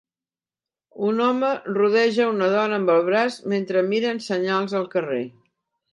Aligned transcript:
Un 1.09 1.19
home 1.25 1.51
rodeja 1.75 2.27
una 2.31 2.49
dona 2.55 2.79
amb 2.81 2.93
el 2.97 3.05
braç 3.11 3.39
mentre 3.55 3.87
miren 3.93 4.23
senyals 4.31 4.75
al 4.81 4.93
carrer. 4.97 5.25